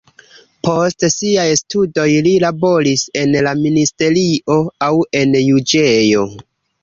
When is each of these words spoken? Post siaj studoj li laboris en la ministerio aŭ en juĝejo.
Post 0.67 1.03
siaj 1.15 1.43
studoj 1.59 2.05
li 2.27 2.31
laboris 2.45 3.03
en 3.23 3.37
la 3.47 3.53
ministerio 3.67 4.57
aŭ 4.87 4.91
en 5.21 5.39
juĝejo. 5.51 6.27